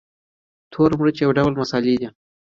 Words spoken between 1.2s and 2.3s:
یو ډول مسالې دي